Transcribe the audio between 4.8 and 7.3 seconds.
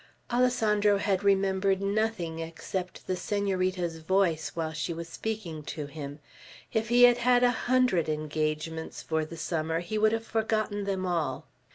was speaking to him. If he had